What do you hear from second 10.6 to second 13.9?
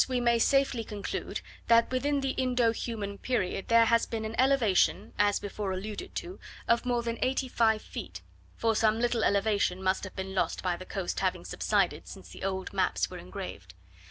by the coast having subsided since the old maps were engraved.